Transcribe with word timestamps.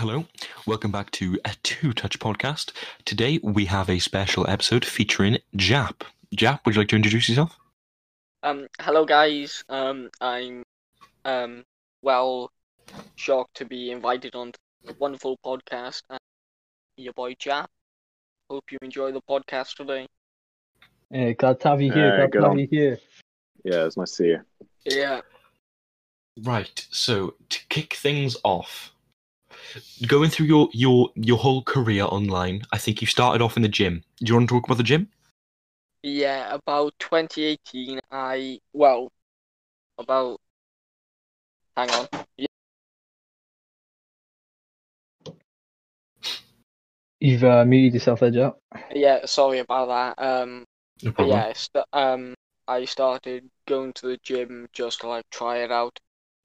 Hello, 0.00 0.24
welcome 0.66 0.90
back 0.90 1.10
to 1.10 1.38
a 1.44 1.50
Two 1.62 1.92
Touch 1.92 2.18
podcast. 2.18 2.72
Today 3.04 3.38
we 3.42 3.66
have 3.66 3.90
a 3.90 3.98
special 3.98 4.48
episode 4.48 4.82
featuring 4.82 5.36
Jap. 5.58 6.04
Jap, 6.34 6.60
would 6.64 6.74
you 6.74 6.80
like 6.80 6.88
to 6.88 6.96
introduce 6.96 7.28
yourself? 7.28 7.54
Um, 8.42 8.66
hello 8.80 9.04
guys. 9.04 9.62
Um, 9.68 10.08
I'm 10.18 10.62
um 11.26 11.64
well 12.00 12.50
shocked 13.16 13.56
to 13.56 13.66
be 13.66 13.90
invited 13.90 14.34
on 14.34 14.52
the 14.86 14.94
wonderful 14.98 15.36
podcast. 15.44 16.00
And 16.08 16.18
your 16.96 17.12
boy 17.12 17.34
Jap. 17.34 17.66
Hope 18.48 18.64
you 18.72 18.78
enjoy 18.80 19.12
the 19.12 19.20
podcast 19.28 19.74
today. 19.74 20.06
Yeah, 21.10 21.32
glad 21.32 21.60
to 21.60 21.68
have 21.68 21.82
you 21.82 21.92
here. 21.92 22.08
Yeah, 22.08 22.16
glad 22.16 22.32
to 22.32 22.40
have 22.40 22.50
on. 22.52 22.58
you 22.58 22.68
here. 22.70 22.98
Yeah, 23.64 23.84
it's 23.84 23.98
nice 23.98 24.12
to 24.12 24.16
see 24.16 24.28
you. 24.28 24.40
Yeah. 24.82 25.20
Right, 26.40 26.86
so 26.90 27.34
to 27.50 27.58
kick 27.68 27.92
things 27.92 28.38
off, 28.44 28.92
going 30.06 30.30
through 30.30 30.46
your, 30.46 30.68
your, 30.72 31.10
your 31.14 31.38
whole 31.38 31.62
career 31.62 32.04
online, 32.04 32.62
I 32.72 32.78
think 32.78 33.00
you 33.00 33.06
started 33.06 33.42
off 33.42 33.56
in 33.56 33.62
the 33.62 33.68
gym. 33.68 34.04
Do 34.18 34.26
you 34.26 34.34
want 34.34 34.48
to 34.48 34.54
talk 34.54 34.66
about 34.66 34.78
the 34.78 34.84
gym? 34.84 35.08
Yeah, 36.02 36.54
about 36.54 36.92
2018, 36.98 38.00
I 38.10 38.60
well, 38.74 39.10
about 39.98 40.40
hang 41.76 41.90
on. 41.90 42.08
Yeah, 42.36 42.46
You've 47.20 47.44
uh, 47.44 47.64
muted 47.64 47.94
yourself 47.94 48.20
there, 48.20 48.30
Jack. 48.30 48.54
yeah, 48.94 49.26
sorry 49.26 49.58
about 49.60 50.16
that. 50.16 50.22
Um, 50.24 50.64
No 51.02 51.12
problem. 51.12 51.44
yeah, 51.44 51.52
st- 51.52 51.86
um, 51.92 52.34
I 52.68 52.84
started 52.86 53.48
going 53.66 53.92
to 53.94 54.08
the 54.08 54.18
gym 54.24 54.68
just 54.72 55.00
to 55.00 55.08
like 55.08 55.24
try 55.30 55.58
it 55.58 55.72
out. 55.72 55.98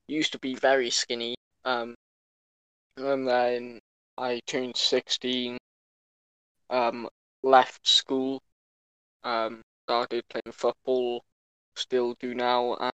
Used 0.08 0.34
to 0.34 0.39
be 0.39 0.56
very 0.56 0.89
skinny. 0.92 1.36
Um, 1.66 1.95
and 2.98 3.28
then 3.28 3.80
I 4.18 4.40
turned 4.46 4.78
16. 4.78 5.58
Um, 6.70 7.10
left 7.44 7.88
school. 7.88 8.42
Um, 9.24 9.62
started 9.86 10.24
playing 10.30 10.54
football. 10.54 11.23
Still 11.76 12.16
do 12.20 12.34
now. 12.36 12.76
And, 12.76 12.94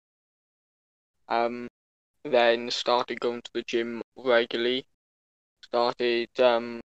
um, 1.30 1.68
then 2.23 2.70
started 2.72 3.20
going 3.20 3.42
to 3.42 3.52
the 3.54 3.64
gym 3.64 4.02
regularly. 4.16 4.86
Started 5.64 6.30
um 6.40 6.82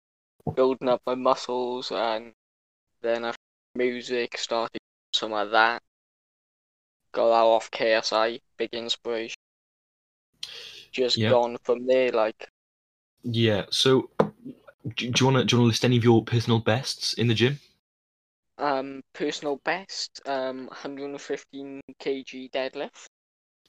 building 0.55 0.89
up 0.89 1.01
my 1.05 1.15
muscles, 1.15 1.91
and 1.91 2.33
then 3.01 3.25
after 3.25 3.37
music 3.75 4.37
started 4.37 4.79
some 5.13 5.33
of 5.33 5.51
that. 5.51 5.81
Got 7.11 7.29
that 7.29 7.43
off 7.45 7.71
KSI, 7.71 8.39
big 8.57 8.73
inspiration. 8.73 9.35
Just 10.91 11.17
Yeah. 11.17 11.29
gone 11.29 11.57
from 11.63 11.85
there, 11.87 12.11
like 12.11 12.49
Yeah, 13.23 13.65
so 13.69 14.09
do, 14.95 15.11
do 15.11 15.19
you 15.19 15.25
want 15.25 15.37
to 15.37 15.45
do 15.45 15.55
you 15.55 15.59
want 15.59 15.59
to 15.59 15.61
list 15.61 15.85
any 15.85 15.97
of 15.97 16.03
your 16.03 16.23
personal 16.23 16.59
bests 16.59 17.13
in 17.13 17.27
the 17.27 17.33
gym? 17.33 17.59
um 18.57 19.01
personal 19.13 19.57
best, 19.63 20.21
um 20.25 20.67
115 20.67 21.81
kg 22.01 22.51
deadlift 22.51 23.05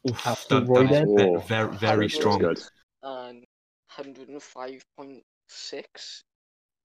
Oof, 0.08 0.26
After 0.26 0.60
that- 0.60 0.74
that 0.74 0.91
is 0.91 1.00
then? 1.00 1.16
ve- 1.16 1.41
very, 1.48 1.76
very 1.76 2.08
strong. 2.08 2.38
good. 2.38 2.62
and 3.02 3.44
105.6 3.96 6.22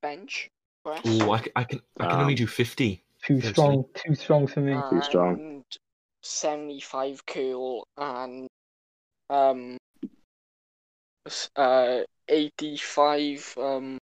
bench 0.02 0.50
press. 0.84 1.02
Oh, 1.06 1.32
I, 1.32 1.42
c- 1.42 1.52
I 1.56 1.64
can 1.64 1.82
I 2.00 2.06
can 2.06 2.20
only 2.22 2.34
Um, 2.34 2.36
do 2.36 2.48
50. 2.48 3.04
Too 3.26 3.36
Personally. 3.40 3.54
strong, 3.54 3.86
too 4.06 4.16
strong 4.16 4.48
for 4.48 4.60
me. 4.62 4.74
Too 4.90 5.02
strong. 5.02 5.64
75 6.22 7.26
curl 7.26 7.86
and 7.98 8.48
um 9.30 9.78
uh 11.56 12.02
85 12.28 13.56
um 13.58 13.98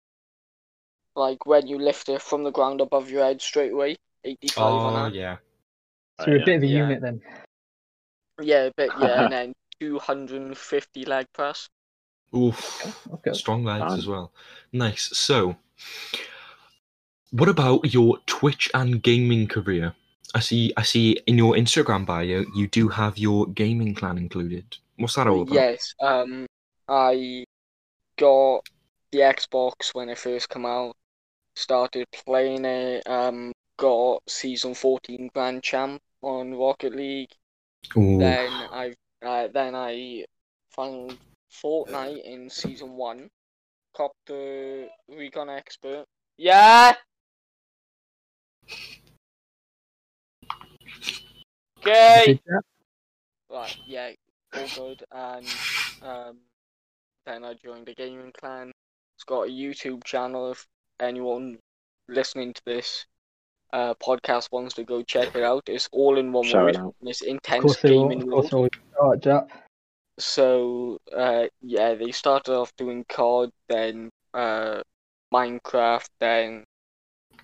like 1.14 1.46
when 1.46 1.66
you 1.66 1.78
lift 1.78 2.08
it 2.08 2.20
from 2.22 2.44
the 2.44 2.50
ground 2.50 2.80
above 2.80 3.10
your 3.10 3.24
head 3.24 3.40
straight 3.40 3.72
away 3.72 3.96
85 4.24 4.62
Oh, 4.62 4.76
on 4.78 4.94
that 4.94 5.14
yeah. 5.14 5.36
so 6.20 6.26
you're 6.30 6.36
a 6.36 6.38
yeah. 6.40 6.44
bit 6.44 6.56
of 6.56 6.62
a 6.62 6.66
Yeah. 6.66 6.78
unit 6.78 7.00
then. 7.00 7.22
yeah 8.42 8.68
but 8.76 8.98
yeah 9.00 9.22
and 9.22 9.32
then 9.38 9.52
250 9.80 11.04
leg 11.04 11.26
press 11.34 11.68
Oof. 12.34 12.82
Okay. 13.14 13.32
Strong 13.32 13.64
legs 13.64 13.84
Damn. 13.88 13.98
as 13.98 14.06
well. 14.06 14.32
Nice. 14.72 15.16
So, 15.16 15.56
what 17.30 17.48
about 17.48 17.94
your 17.94 18.18
Twitch 18.26 18.68
and 18.74 19.00
gaming 19.00 19.46
career? 19.46 19.94
I 20.34 20.40
see. 20.40 20.72
I 20.76 20.82
see 20.82 21.18
in 21.26 21.38
your 21.38 21.54
Instagram 21.54 22.04
bio 22.04 22.44
you 22.54 22.66
do 22.66 22.88
have 22.88 23.16
your 23.16 23.46
gaming 23.46 23.94
clan 23.94 24.18
included. 24.18 24.76
What's 24.96 25.14
that 25.14 25.28
all 25.28 25.42
about? 25.42 25.54
yes 25.54 25.94
um 26.00 26.46
I 26.88 27.44
got 28.18 28.60
the 29.12 29.18
Xbox 29.18 29.94
when 29.94 30.08
it 30.08 30.18
first 30.18 30.48
came 30.48 30.66
out 30.66 30.94
started 31.54 32.06
playing 32.12 32.64
it 32.64 33.06
um 33.06 33.52
got 33.78 34.22
season 34.28 34.74
14 34.74 35.30
grand 35.32 35.62
champ 35.62 36.02
on 36.22 36.54
Rocket 36.54 36.94
League 36.94 37.30
Ooh. 37.96 38.18
Then 38.18 38.50
I 38.72 38.94
uh, 39.24 39.48
then 39.52 39.74
I 39.74 40.24
found 40.70 41.18
Fortnite 41.52 42.24
in 42.24 42.50
season 42.50 42.92
one. 42.92 43.28
Copped 43.94 44.26
the 44.26 44.88
recon 45.08 45.48
expert. 45.48 46.04
Yeah. 46.36 46.94
Okay. 51.78 52.38
Right. 53.50 53.76
Yeah. 53.86 54.10
All 54.54 54.66
good. 54.74 55.04
And 55.12 55.46
um, 56.02 56.36
then 57.26 57.44
I 57.44 57.54
joined 57.54 57.88
a 57.88 57.94
gaming 57.94 58.32
clan. 58.38 58.72
It's 59.16 59.24
got 59.24 59.48
a 59.48 59.50
YouTube 59.50 60.04
channel. 60.04 60.52
If 60.52 60.66
anyone 61.00 61.58
listening 62.08 62.54
to 62.54 62.62
this 62.64 63.04
uh 63.72 63.94
podcast 63.94 64.48
wants 64.52 64.74
to 64.76 64.84
go 64.84 65.02
check 65.02 65.34
it 65.34 65.42
out, 65.42 65.64
it's 65.66 65.88
all 65.92 66.18
in 66.18 66.32
one 66.32 66.44
Shout 66.44 66.64
word. 66.64 66.76
it 66.76 66.80
out. 66.80 66.94
It's 67.02 67.20
Of 67.22 67.28
intense 67.28 67.62
course 67.64 67.82
will. 67.82 68.08
gaming 68.08 68.22
Of 68.22 68.28
course 68.30 68.52
world. 68.52 68.72
they 68.72 68.78
will. 68.98 69.04
Alright, 69.04 69.20
Jack. 69.20 69.48
So 70.18 70.98
uh 71.14 71.46
yeah, 71.60 71.94
they 71.94 72.12
started 72.12 72.54
off 72.54 72.72
doing 72.76 73.04
COD, 73.08 73.50
then 73.68 74.08
uh 74.32 74.82
Minecraft, 75.34 76.06
then 76.20 76.64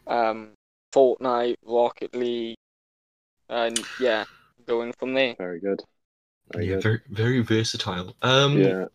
um 0.06 0.52
Fortnite, 0.94 1.56
Rocket 1.64 2.14
League, 2.14 2.56
and 3.48 3.78
yeah, 4.00 4.24
going 4.66 4.92
from 4.98 5.14
there. 5.14 5.34
Very 5.38 5.60
good. 5.60 5.80
Very 6.52 6.66
yeah, 6.68 6.74
good. 6.76 6.82
very 6.82 7.00
very 7.08 7.40
versatile. 7.40 8.14
Um, 8.22 8.58
Yeah. 8.58 8.86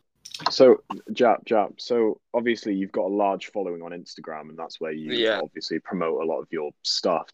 So, 0.49 0.83
Jap, 1.11 1.45
Jap. 1.45 1.79
So, 1.79 2.19
obviously, 2.33 2.75
you've 2.75 2.91
got 2.91 3.05
a 3.05 3.13
large 3.13 3.47
following 3.47 3.81
on 3.81 3.91
Instagram, 3.91 4.49
and 4.49 4.57
that's 4.57 4.79
where 4.79 4.91
you 4.91 5.11
Yeah. 5.13 5.39
obviously 5.41 5.79
promote 5.79 6.21
a 6.21 6.25
lot 6.25 6.39
of 6.39 6.47
your 6.51 6.71
stuff. 6.83 7.27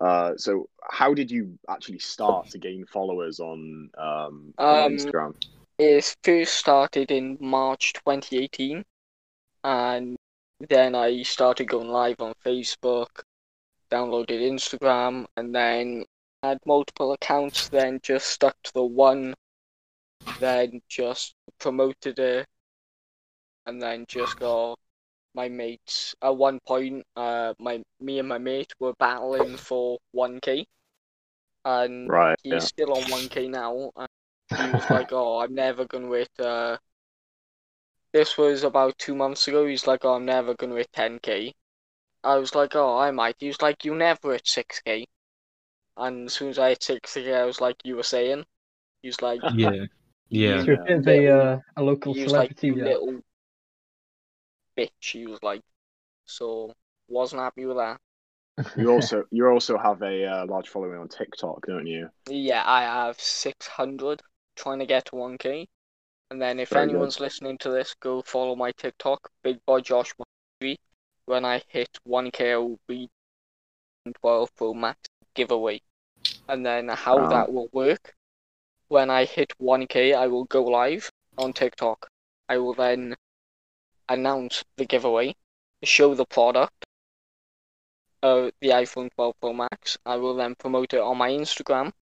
Uh, 0.00 0.36
so, 0.36 0.68
how 0.90 1.14
did 1.14 1.30
you 1.30 1.58
actually 1.68 1.98
start 1.98 2.50
to 2.50 2.58
gain 2.58 2.84
followers 2.86 3.40
on 3.40 3.90
um, 3.96 4.54
on 4.58 4.86
Um, 4.86 4.96
Instagram? 4.96 5.34
It 5.78 6.16
first 6.22 6.54
started 6.54 7.10
in 7.10 7.38
March 7.40 7.92
2018, 7.94 8.84
and 9.64 10.16
then 10.68 10.94
I 10.94 11.22
started 11.22 11.68
going 11.68 11.88
live 11.88 12.20
on 12.20 12.34
Facebook, 12.44 13.22
downloaded 13.90 14.40
Instagram, 14.42 15.26
and 15.36 15.54
then 15.54 16.04
had 16.42 16.58
multiple 16.66 17.12
accounts, 17.12 17.68
then 17.68 18.00
just 18.02 18.26
stuck 18.28 18.60
to 18.64 18.72
the 18.74 18.84
one, 18.84 19.34
then 20.38 20.82
just 20.88 21.34
promoted 21.58 22.18
it, 22.18 22.46
and 23.66 23.80
then 23.82 24.04
just 24.08 24.36
got 24.38 24.78
my 25.34 25.48
mates. 25.48 26.14
At 26.22 26.36
one 26.36 26.60
point, 26.66 27.06
uh, 27.16 27.54
my 27.58 27.82
me 28.00 28.18
and 28.20 28.28
my 28.28 28.38
mate 28.38 28.72
were 28.80 28.94
battling 28.98 29.56
for 29.58 29.98
1k, 30.12 30.66
and 31.64 32.12
Right. 32.12 32.38
he's 32.44 32.64
Yeah. 32.64 32.68
still 32.68 32.94
on 32.94 33.08
1k 33.10 33.48
now. 33.48 33.92
And 33.96 34.08
he 34.56 34.70
was 34.72 34.90
like, 34.90 35.12
"Oh, 35.12 35.40
I'm 35.40 35.54
never 35.54 35.86
gonna 35.86 36.10
hit." 36.12 36.30
Uh, 36.40 36.78
this 38.12 38.38
was 38.38 38.62
about 38.64 38.96
two 38.96 39.14
months 39.14 39.46
ago. 39.46 39.66
He's 39.66 39.86
like, 39.86 40.02
"Oh, 40.02 40.14
I'm 40.14 40.24
never 40.24 40.54
gonna 40.54 40.76
hit 40.76 40.90
10k." 40.94 41.52
I 42.24 42.36
was 42.36 42.54
like, 42.54 42.74
"Oh, 42.74 42.96
I 42.96 43.10
might." 43.10 43.36
He 43.38 43.48
was 43.48 43.60
like, 43.60 43.84
"You 43.84 43.94
never 43.94 44.32
hit 44.32 44.46
6k." 44.48 45.06
And 45.96 46.26
as 46.28 46.34
soon 46.34 46.50
as 46.50 46.58
I 46.58 46.70
hit 46.70 46.82
6k, 46.84 47.34
I 47.34 47.44
was 47.44 47.60
like, 47.60 47.76
"You 47.84 47.96
were 47.96 48.02
saying." 48.04 48.46
He's 49.02 49.22
like, 49.22 49.44
yeah, 49.52 49.86
yeah. 50.32 50.58
So 50.60 50.66
you're 50.66 50.82
a 50.82 50.84
bit 50.84 50.98
of 50.98 51.06
a, 51.08 51.28
uh, 51.28 51.58
a 51.76 51.82
local 51.82 52.14
"He 52.14 52.22
was 52.24 52.32
like, 52.32 52.58
celebrity. 52.58 52.72
little 52.84 53.20
bitch." 54.76 54.88
He 55.00 55.26
was 55.26 55.42
like, 55.42 55.62
so 56.26 56.72
wasn't 57.08 57.42
happy 57.42 57.66
with 57.66 57.76
that. 57.76 57.98
You 58.76 58.90
also 58.90 59.24
you 59.30 59.46
also 59.46 59.78
have 59.78 60.02
a 60.02 60.26
uh, 60.26 60.46
large 60.46 60.68
following 60.68 60.98
on 60.98 61.08
TikTok, 61.08 61.66
don't 61.66 61.86
you? 61.86 62.08
Yeah, 62.28 62.62
I 62.66 62.82
have 62.82 63.18
600 63.20 64.20
trying 64.56 64.78
to 64.80 64.86
get 64.86 65.06
to 65.06 65.16
1k. 65.16 65.66
And 66.30 66.40
then 66.40 66.60
if 66.60 66.70
Very 66.70 66.86
good. 66.86 66.94
anyone's 66.94 67.20
listening 67.20 67.58
to 67.58 67.70
this, 67.70 67.94
go 68.00 68.22
follow 68.22 68.56
my 68.56 68.72
TikTok, 68.72 69.30
Big 69.42 69.58
Boy 69.66 69.80
Josh 69.80 70.12
3. 70.60 70.78
When 71.26 71.44
I 71.44 71.62
hit 71.68 71.88
1k, 72.06 72.52
I 72.52 72.56
will 72.56 72.80
be 72.88 73.08
12 74.20 74.54
Pro 74.56 74.74
Max 74.74 74.98
giveaway. 75.34 75.80
And 76.48 76.64
then 76.64 76.88
how 76.88 77.18
Ah. 77.18 77.28
that 77.30 77.52
will 77.52 77.68
work, 77.72 78.14
when 78.92 79.08
I 79.08 79.24
hit 79.24 79.54
1k, 79.58 80.14
I 80.14 80.26
will 80.26 80.44
go 80.44 80.64
live 80.64 81.10
on 81.38 81.54
TikTok. 81.54 82.08
I 82.46 82.58
will 82.58 82.74
then 82.74 83.16
announce 84.06 84.62
the 84.76 84.84
giveaway, 84.84 85.34
show 85.82 86.14
the 86.14 86.26
product, 86.26 86.84
uh, 88.22 88.50
the 88.60 88.68
iPhone 88.68 89.08
12 89.14 89.34
Pro 89.40 89.54
Max. 89.54 89.96
I 90.04 90.16
will 90.16 90.34
then 90.34 90.54
promote 90.56 90.92
it 90.92 91.00
on 91.00 91.16
my 91.16 91.30
Instagram. 91.30 91.92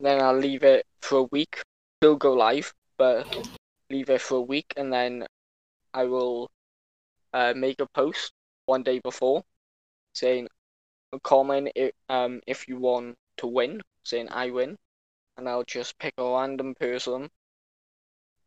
Then 0.00 0.20
I'll 0.20 0.36
leave 0.36 0.64
it 0.64 0.84
for 1.00 1.20
a 1.20 1.28
week. 1.32 1.62
Still 2.02 2.16
go 2.16 2.34
live, 2.34 2.74
but 2.98 3.24
leave 3.88 4.10
it 4.10 4.20
for 4.20 4.36
a 4.36 4.48
week, 4.52 4.74
and 4.76 4.92
then 4.92 5.26
I 5.94 6.04
will 6.04 6.50
uh, 7.32 7.54
make 7.56 7.80
a 7.80 7.86
post 7.86 8.32
one 8.66 8.82
day 8.82 9.00
before 9.02 9.44
saying 10.12 10.46
comment 11.22 11.72
if, 11.74 11.92
um 12.10 12.42
if 12.46 12.68
you 12.68 12.76
want 12.76 13.16
to 13.38 13.46
win, 13.46 13.80
saying 14.04 14.28
I 14.30 14.50
win, 14.50 14.76
and 15.38 15.48
I'll 15.48 15.64
just 15.64 15.98
pick 15.98 16.14
a 16.18 16.24
random 16.24 16.74
person. 16.74 17.30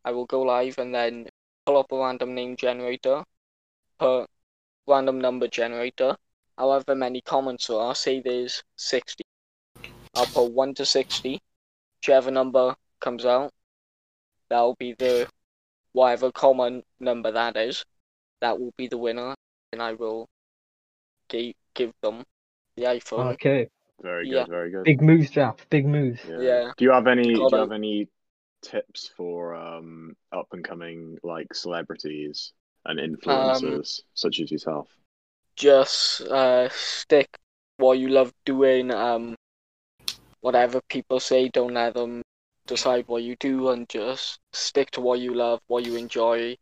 I 0.04 0.12
will 0.12 0.26
go 0.26 0.42
live 0.42 0.78
and 0.78 0.94
then 0.94 1.28
pull 1.66 1.78
up 1.78 1.92
a 1.92 1.98
random 1.98 2.36
name 2.36 2.58
generator, 2.58 3.24
put 3.98 4.28
random 4.88 5.20
number 5.20 5.48
generator, 5.48 6.18
however 6.58 6.94
many 6.94 7.22
comments 7.22 7.68
there 7.68 7.78
are, 7.78 7.96
say 7.96 8.20
there's 8.20 8.62
60. 8.76 9.24
I'll 10.16 10.26
put 10.26 10.52
1 10.52 10.74
to 10.76 10.86
60. 10.86 11.40
Whichever 12.02 12.32
number 12.32 12.76
comes 13.00 13.26
out, 13.26 13.52
that'll 14.50 14.76
be 14.76 14.94
the 14.98 15.30
whatever 15.94 16.32
common 16.32 16.84
number 17.00 17.32
that 17.32 17.56
is, 17.56 17.86
that 18.42 18.60
will 18.60 18.74
be 18.76 18.88
the 18.88 18.98
winner, 18.98 19.34
and 19.72 19.82
I 19.82 19.94
will 19.94 20.28
give, 21.30 21.54
give 21.74 21.94
them 22.02 22.24
the 22.76 22.84
iPhone. 22.84 23.34
Okay. 23.34 23.70
Very 24.02 24.26
good, 24.28 24.34
Yeah. 24.34 24.46
very 24.48 24.72
good. 24.72 24.86
Big 24.86 25.02
moves, 25.02 25.32
Jap. 25.32 25.60
Big 25.70 25.86
moves. 25.86 26.20
Yeah. 26.28 26.72
Do 26.78 26.86
you 26.86 26.92
have 26.92 27.08
any? 27.08 27.34
Do 27.34 27.42
you 27.42 27.58
have 27.58 27.72
any 27.72 28.08
tips 28.62 29.10
for 29.18 29.56
um 29.56 30.16
up 30.32 30.48
and 30.52 30.64
coming 30.64 31.18
like 31.24 31.54
celebrities 31.54 32.54
and 32.86 33.00
Um, 33.00 33.16
influencers 33.16 34.02
such 34.14 34.40
as 34.40 34.52
yourself? 34.52 34.88
just 35.56 36.22
uh, 36.22 36.70
stick 36.70 37.28
what 37.78 38.00
you 38.00 38.10
love 38.10 38.34
doing. 38.46 38.92
Um, 38.92 39.36
whatever 40.42 40.82
people 40.90 41.20
say, 41.20 41.50
don't 41.50 41.74
let 41.74 41.94
them 41.94 42.24
decide 42.68 43.08
what 43.08 43.24
you 43.24 43.36
do, 43.38 43.70
and 43.70 43.88
just 43.90 44.40
stick 44.54 44.92
to 44.92 45.02
what 45.02 45.20
you 45.20 45.34
love, 45.34 45.60
what 45.68 45.86
you 45.86 45.96
enjoy. 45.96 46.56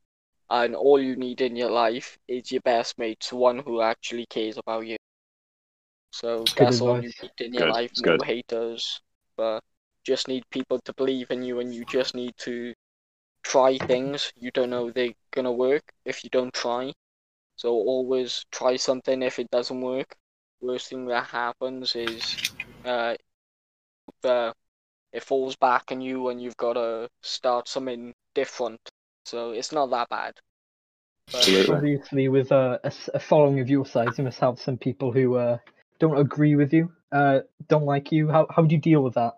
And 0.50 0.76
all 0.76 1.00
you 1.00 1.16
need 1.16 1.42
in 1.42 1.56
your 1.56 1.72
life 1.72 2.18
is 2.28 2.52
your 2.52 2.62
best 2.62 2.98
mate, 2.98 3.24
someone 3.24 3.60
who 3.60 3.82
actually 3.82 4.26
cares 4.28 4.58
about 4.58 4.88
you. 4.88 4.98
So 6.12 6.52
Good 6.56 6.70
that's 6.70 6.82
all 6.82 6.98
you 7.02 7.12
advice. 7.12 7.22
need 7.22 7.32
in 7.40 7.54
your 7.54 7.66
Good, 7.66 7.68
life. 7.68 7.92
it's 7.92 8.02
No 8.02 8.02
good. 8.02 8.22
haters, 8.22 9.02
but 9.38 9.64
just 10.06 10.28
need 10.28 10.44
people 10.52 10.80
to 10.86 10.94
believe 10.96 11.32
in 11.32 11.44
you, 11.44 11.60
and 11.60 11.74
you 11.74 11.86
just 11.86 12.16
need 12.16 12.34
to 12.40 12.74
try 13.44 13.78
things. 13.80 14.32
You 14.38 14.52
don't 14.52 14.70
know 14.72 14.92
they're 14.92 15.14
gonna 15.32 15.52
work 15.54 15.84
if 16.06 16.24
you 16.24 16.30
don't 16.32 16.54
try. 16.54 16.94
So 17.58 17.72
always 17.72 18.46
try 18.52 18.78
something. 18.78 19.22
If 19.24 19.40
it 19.40 19.52
doesn't 19.52 19.82
work, 19.82 20.16
worst 20.62 20.90
thing 20.90 21.06
that 21.08 21.28
happens 21.28 21.96
is 21.96 22.40
uh, 22.86 23.16
the 24.22 24.54
it 25.14 25.24
falls 25.24 25.56
back 25.58 25.92
on 25.92 26.02
you, 26.02 26.30
and 26.30 26.42
you've 26.42 26.58
got 26.58 26.74
to 26.74 27.10
start 27.24 27.68
something 27.70 28.14
different. 28.36 28.80
So 29.26 29.52
it's 29.52 29.72
not 29.74 29.92
that 29.92 30.10
bad. 30.10 30.36
But, 31.32 31.52
Absolutely. 31.52 31.76
Obviously, 31.76 32.28
with 32.28 32.52
uh, 32.52 32.78
a, 32.84 32.88
s- 32.88 33.10
a 33.14 33.20
following 33.20 33.60
of 33.60 33.70
your 33.70 33.86
size, 33.86 34.18
you 34.18 34.24
must 34.24 34.40
have 34.40 34.60
some 34.60 34.78
people 34.78 35.12
who 35.12 35.36
uh, 35.36 35.58
don't 36.00 36.18
agree 36.18 36.56
with 36.56 36.74
you, 36.74 36.92
uh, 37.12 37.42
don't 37.68 37.86
like 37.86 38.12
you. 38.12 38.30
How 38.30 38.48
how 38.50 38.64
do 38.64 38.76
you 38.76 38.82
deal 38.82 39.02
with 39.02 39.16
that? 39.16 39.38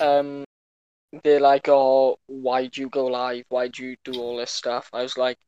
um, 0.00 0.44
they're 1.22 1.40
like, 1.40 1.68
"Oh, 1.68 2.18
why'd 2.26 2.76
you 2.76 2.88
go 2.88 3.06
live? 3.06 3.44
Why'd 3.48 3.78
you 3.78 3.96
do 4.04 4.20
all 4.20 4.36
this 4.36 4.50
stuff?" 4.50 4.88
I 4.92 5.02
was 5.02 5.16
like, 5.16 5.38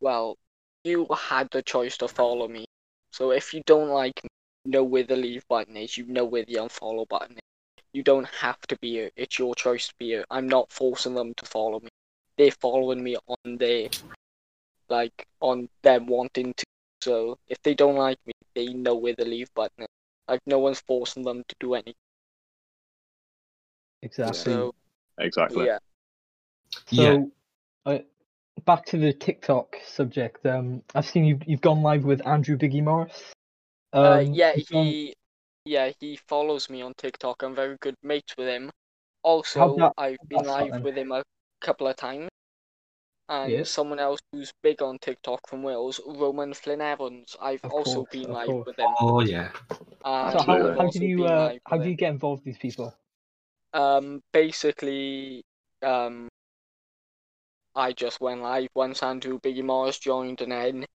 "Well, 0.00 0.38
you 0.84 1.06
had 1.16 1.48
the 1.50 1.62
choice 1.62 1.96
to 1.98 2.08
follow 2.08 2.48
me. 2.48 2.66
So 3.10 3.30
if 3.30 3.54
you 3.54 3.62
don't 3.66 3.88
like 3.88 4.22
me, 4.22 4.28
know 4.66 4.84
where 4.84 5.02
the 5.02 5.16
leave 5.16 5.46
button 5.48 5.76
is. 5.76 5.96
You 5.96 6.06
know 6.06 6.24
where 6.24 6.44
the 6.44 6.54
unfollow 6.54 7.08
button 7.08 7.36
is. 7.36 7.84
You 7.92 8.02
don't 8.02 8.26
have 8.26 8.60
to 8.68 8.76
be 8.78 8.90
here. 8.92 9.10
It's 9.16 9.38
your 9.38 9.54
choice 9.54 9.88
to 9.88 9.94
be 9.98 10.06
here. 10.06 10.24
I'm 10.30 10.48
not 10.48 10.72
forcing 10.72 11.14
them 11.14 11.34
to 11.34 11.46
follow 11.46 11.80
me. 11.80 11.88
They're 12.36 12.50
following 12.50 13.02
me 13.02 13.16
on 13.28 13.56
their, 13.56 13.88
like, 14.88 15.26
on 15.40 15.68
them 15.82 16.06
wanting 16.06 16.54
to. 16.54 16.64
So 17.04 17.38
if 17.48 17.60
they 17.62 17.74
don't 17.74 17.96
like 17.96 18.18
me, 18.26 18.32
they 18.54 18.72
know 18.72 18.94
where 18.94 19.14
the 19.14 19.26
leave 19.26 19.52
button 19.54 19.82
is. 19.84 19.88
Like 20.26 20.40
no 20.46 20.58
one's 20.58 20.80
forcing 20.80 21.22
them 21.22 21.42
to 21.46 21.54
do 21.60 21.74
anything. 21.74 21.94
Exactly. 24.02 24.52
So 24.52 24.74
Exactly. 25.18 25.66
yeah. 25.66 25.78
Yeah. 26.88 27.12
So, 27.12 27.30
uh, 27.84 27.98
back 28.64 28.86
to 28.86 28.96
the 28.96 29.12
TikTok 29.12 29.76
subject. 29.86 30.46
Um, 30.46 30.82
I've 30.94 31.06
seen 31.06 31.26
you 31.26 31.38
you've 31.46 31.60
gone 31.60 31.82
live 31.82 32.04
with 32.04 32.26
Andrew 32.26 32.56
Biggie 32.56 32.82
Morris. 32.82 33.32
Um, 33.92 34.04
Uh, 34.04 34.18
yeah, 34.20 34.54
you've 34.56 34.68
gone- 34.68 34.86
he, 34.86 35.14
yeah, 35.66 35.92
he 36.00 36.16
follows 36.16 36.70
me 36.70 36.80
on 36.80 36.94
TikTok. 36.96 37.42
I'm 37.42 37.54
very 37.54 37.76
good 37.80 37.96
mates 38.02 38.34
with 38.38 38.48
him. 38.48 38.70
Also, 39.22 39.76
that- 39.76 39.92
I've 39.98 40.16
been 40.26 40.42
that 40.42 40.48
live 40.48 40.72
then? 40.72 40.82
with 40.82 40.96
him 40.96 41.12
a 41.12 41.22
couple 41.60 41.86
of 41.86 41.96
times. 41.96 42.28
And 43.28 43.52
Yeah. 43.52 43.64
someone 43.66 43.98
else 43.98 44.20
who's 44.32 44.52
big 44.62 44.82
on 44.82 44.98
TikTok 44.98 45.40
from 45.48 45.62
Wales, 45.62 46.00
Roman 46.06 46.54
Flynn 46.54 46.80
Evans. 46.80 47.36
I've 47.40 47.64
Of 47.64 47.70
also 47.70 48.04
course, 48.04 48.08
been 48.10 48.30
of 48.30 48.30
live 48.30 48.46
course. 48.46 48.66
with 48.66 48.78
him. 48.78 48.96
Oh 49.00 49.20
yeah. 49.20 49.50
And 50.04 50.32
So 50.32 50.40
how, 50.40 50.72
how 50.74 50.86
also 50.86 50.88
did 50.88 51.02
you 51.02 51.24
uh, 51.26 51.52
how 51.66 51.78
do 51.78 51.88
you 51.88 51.96
get 51.96 52.10
involved 52.12 52.44
with 52.44 52.54
these 52.60 52.72
people? 52.72 52.94
Um, 53.72 54.22
basically, 54.32 55.42
um, 55.82 56.28
I 57.76 57.92
just 57.92 58.20
went 58.20 58.42
live 58.42 58.70
once 58.74 59.00
Andrew 59.00 59.38
Biggie 59.38 59.62
Morris 59.62 60.00
joined, 60.00 60.40
and 60.40 60.50
then 60.50 60.86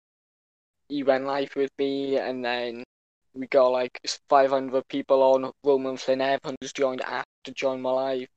he 0.88 1.02
went 1.02 1.24
live 1.24 1.54
with 1.56 1.70
me, 1.78 2.18
and 2.18 2.44
then 2.44 2.84
we 3.34 3.46
got 3.46 3.68
like 3.68 4.00
500 4.28 4.88
people 4.88 5.22
on. 5.22 5.52
Roman 5.64 5.96
Flynn 5.96 6.20
Evans 6.20 6.72
joined 6.72 7.00
after 7.02 7.52
join 7.52 7.80
my 7.80 7.90
live, 7.90 8.28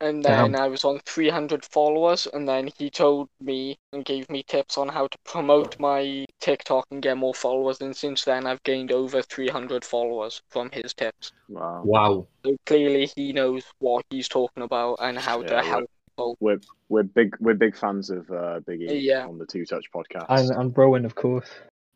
and 0.00 0.22
then 0.24 0.52
Damn. 0.52 0.60
I 0.62 0.68
was 0.68 0.84
on 0.84 0.98
300 1.06 1.64
followers, 1.64 2.26
and 2.32 2.48
then 2.48 2.68
he 2.78 2.90
told 2.90 3.28
me 3.40 3.78
and 3.92 4.04
gave 4.04 4.28
me 4.30 4.42
tips 4.42 4.76
on 4.76 4.88
how 4.88 5.06
to 5.06 5.18
promote 5.24 5.78
my 5.78 6.26
TikTok 6.40 6.86
and 6.90 7.02
get 7.02 7.16
more 7.16 7.34
followers, 7.34 7.80
and 7.80 7.96
since 7.96 8.24
then 8.24 8.46
I've 8.46 8.62
gained 8.64 8.92
over 8.92 9.22
300 9.22 9.84
followers 9.84 10.42
from 10.50 10.70
his 10.70 10.92
tips. 10.94 11.32
Wow. 11.48 11.82
Wow. 11.84 12.26
So 12.44 12.56
clearly 12.66 13.10
he 13.16 13.32
knows 13.32 13.64
what 13.78 14.04
he's 14.10 14.28
talking 14.28 14.62
about 14.62 14.96
and 15.00 15.18
how 15.18 15.40
Yeah, 15.42 15.46
to 15.48 15.54
we're- 15.54 15.66
help. 15.66 15.90
We're 16.38 16.60
we're 16.88 17.02
big 17.02 17.34
we're 17.40 17.54
big 17.54 17.76
fans 17.76 18.08
of 18.08 18.30
uh, 18.30 18.60
Biggie 18.60 19.02
Yeah. 19.02 19.26
on 19.26 19.36
the 19.36 19.46
Two 19.46 19.64
Touch 19.64 19.86
podcast. 19.92 20.26
And 20.28 20.48
and 20.50 20.76
Rowan, 20.78 21.04
of 21.04 21.16
course. 21.16 21.48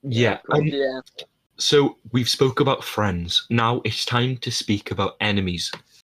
Yeah. 0.02 0.38
of 0.38 0.42
course. 0.42 0.70
Yeah. 0.72 1.00
so 1.56 1.98
we've 2.10 2.28
spoke 2.28 2.58
about 2.58 2.82
friends. 2.82 3.46
Now 3.48 3.80
it's 3.84 4.04
time 4.04 4.36
to 4.38 4.50
speak 4.50 4.90
about 4.90 5.16
enemies. 5.20 5.70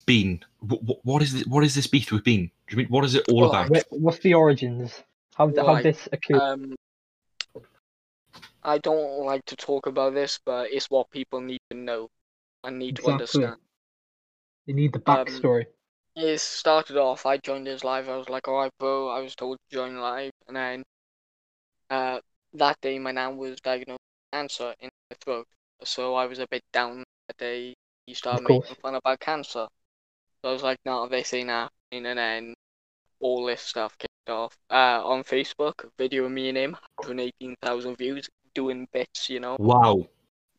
Bean. 0.07 0.45
What, 0.61 1.05
what 1.05 1.23
is 1.23 1.33
this, 1.33 1.47
what 1.47 1.65
is 1.65 1.75
this 1.75 1.87
beef 1.87 2.13
with 2.13 2.25
Bean? 2.25 2.51
Do 2.69 2.73
you 2.73 2.79
mean 2.79 2.89
what 2.89 3.05
is 3.05 3.15
it 3.15 3.25
all 3.31 3.51
Right. 3.51 3.67
about? 3.67 3.85
What's 3.91 4.19
the 4.19 4.35
origins? 4.35 5.03
How 5.35 5.53
how 5.57 5.81
this 5.83 6.09
occurred? 6.13 6.41
Um, 6.41 6.75
I 8.63 8.79
don't 8.79 9.25
like 9.25 9.45
to 9.47 9.57
talk 9.57 9.87
about 9.87 10.15
this, 10.15 10.39
but 10.45 10.71
it's 10.71 10.87
what 10.91 11.11
people 11.11 11.41
need 11.41 11.61
to 11.71 11.77
know 11.77 12.11
and 12.63 12.79
need 12.79 12.97
to 12.97 13.07
understand. 13.09 13.57
you 14.67 14.75
need 14.75 14.93
the 14.93 14.99
um, 14.99 15.05
backstory. 15.05 15.67
It 16.15 16.41
started 16.41 16.97
off. 16.97 17.27
I 17.27 17.39
joined 17.39 17.67
his 17.67 17.85
live. 17.85 18.09
I 18.09 18.17
was 18.17 18.29
like, 18.29 18.47
"All 18.47 18.59
right, 18.59 18.71
bro." 18.79 19.09
I 19.09 19.21
was 19.21 19.35
told 19.35 19.59
to 19.59 19.77
join 19.77 19.97
live, 19.97 20.31
and 20.47 20.57
then 20.57 20.83
uh, 21.91 22.21
that 22.55 22.81
day 22.81 22.99
my 22.99 23.13
nan 23.13 23.37
was 23.37 23.61
diagnosed 23.61 23.99
with 23.99 24.33
cancer 24.33 24.75
in 24.81 24.91
her 25.11 25.17
throat. 25.25 25.47
So 25.85 26.15
I 26.15 26.27
was 26.27 26.39
a 26.39 26.47
bit 26.49 26.63
down 26.73 27.05
that 27.29 27.37
day. 27.39 27.75
He 28.07 28.15
started 28.15 28.45
making 28.45 28.77
fun 28.83 28.95
about 28.95 29.21
cancer. 29.21 29.67
So 30.43 30.51
I 30.51 30.53
was 30.53 30.63
like, 30.63 30.79
"No, 30.85 31.09
this 31.09 31.33
ain't 31.35 31.51
happening." 31.51 32.07
And 32.07 32.19
then 32.19 32.55
all 33.21 33.45
this 33.47 33.63
stuff 33.63 33.97
kicked 33.99 34.29
off. 34.29 34.57
Uh, 34.71 35.01
on 35.05 35.23
Facebook, 35.25 35.89
video 35.99 36.25
of 36.25 36.33
me 36.33 36.49
and 36.49 36.59
him, 36.59 36.73
118,000 36.97 37.97
views, 37.97 38.29
doing 38.55 38.89
bits, 38.93 39.31
you 39.31 39.41
know. 39.41 39.57
Wow. 39.59 40.09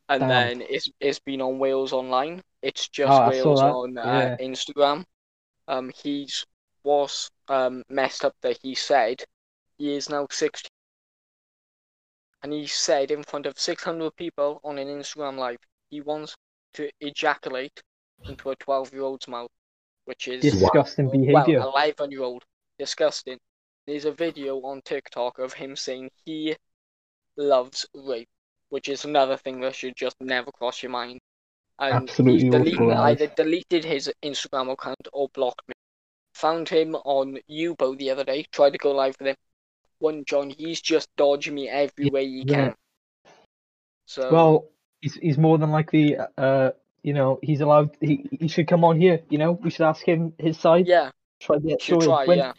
And 0.08 0.20
Damn. 0.20 0.28
then 0.28 0.62
it's 0.68 0.90
it's 1.00 1.18
been 1.20 1.40
on 1.40 1.58
Wales 1.58 1.92
Online. 1.92 2.42
It's 2.62 2.88
just 2.88 3.12
Oh, 3.12 3.28
Wales 3.28 3.60
on 3.60 3.98
uh, 3.98 4.36
Instagram. 4.40 5.04
Um, 5.68 5.90
he's 5.94 6.44
was 6.82 7.30
um 7.48 7.82
messed 7.88 8.24
up 8.24 8.34
that 8.42 8.58
he 8.62 8.74
said 8.74 9.24
he 9.78 9.94
is 9.94 10.10
now 10.10 10.26
16, 10.30 10.68
and 12.42 12.52
he 12.52 12.66
said 12.66 13.10
in 13.10 13.22
front 13.22 13.46
of 13.46 13.58
600 13.58 14.14
people 14.16 14.60
on 14.62 14.78
an 14.78 14.88
Instagram 14.88 15.38
live 15.38 15.58
he 15.90 16.00
wants 16.02 16.36
to 16.74 16.90
ejaculate 17.00 17.82
into 18.28 18.50
a 18.50 18.56
12 18.56 18.92
year 18.92 19.02
old's 19.02 19.26
mouth, 19.28 19.50
which 20.04 20.28
is 20.28 20.42
Disgusting 20.42 21.06
well, 21.06 21.44
behavior. 21.44 21.60
11 21.60 22.10
year 22.10 22.22
old. 22.22 22.44
Disgusting. 22.78 23.38
There's 23.86 24.04
a 24.04 24.12
video 24.12 24.58
on 24.60 24.80
TikTok 24.84 25.38
of 25.38 25.52
him 25.52 25.76
saying 25.76 26.10
he 26.24 26.56
loves 27.36 27.86
rape, 27.94 28.28
which 28.70 28.88
is 28.88 29.04
another 29.04 29.36
thing 29.36 29.60
that 29.60 29.74
should 29.74 29.94
just 29.96 30.16
never 30.20 30.50
cross 30.52 30.82
your 30.82 30.90
mind. 30.90 31.20
And 31.78 32.06
Absolutely 32.08 32.48
deleted, 32.50 32.78
awful, 32.78 32.88
that 32.88 33.12
is. 33.12 33.20
either 33.20 33.34
deleted 33.34 33.84
his 33.84 34.12
Instagram 34.24 34.70
account 34.72 35.08
or 35.12 35.28
blocked 35.34 35.66
me. 35.68 35.74
Found 36.34 36.68
him 36.68 36.94
on 36.96 37.38
Yubo 37.50 37.96
the 37.98 38.10
other 38.10 38.24
day, 38.24 38.44
tried 38.52 38.70
to 38.72 38.78
go 38.78 38.92
live 38.92 39.16
with 39.18 39.28
him. 39.28 39.36
one 39.98 40.24
John. 40.26 40.50
He's 40.50 40.80
just 40.80 41.08
dodging 41.16 41.54
me 41.54 41.68
every 41.68 42.10
way 42.10 42.26
he 42.26 42.44
Yeah. 42.46 42.54
can. 42.66 42.74
So 44.06 44.30
Well, 44.30 44.68
he's 45.00 45.14
he's 45.14 45.38
more 45.38 45.58
than 45.58 45.70
likely. 45.70 46.16
Uh, 46.16 46.72
you 47.04 47.12
know, 47.12 47.38
he's 47.42 47.60
allowed. 47.60 47.96
He 48.00 48.26
he 48.40 48.48
should 48.48 48.66
come 48.66 48.82
on 48.82 48.98
here. 49.00 49.20
You 49.28 49.38
know, 49.38 49.52
we 49.52 49.70
should 49.70 49.86
ask 49.86 50.02
him 50.02 50.32
his 50.38 50.58
side. 50.58 50.88
yeah, 50.88 51.10
Try 51.40 51.56
to 51.56 51.62
get 51.62 51.80
should 51.80 52.00
try. 52.00 52.26
When- 52.26 52.38
Yeah. 52.38 52.52